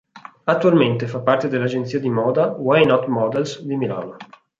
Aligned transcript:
Attualmente 0.45 1.05
fa 1.05 1.19
parte 1.21 1.47
dell'agenzia 1.47 1.99
di 1.99 2.09
moda 2.09 2.47
"Why 2.47 2.85
Not 2.87 3.05
Models" 3.05 3.61
di 3.61 3.75
Milano. 3.75 4.17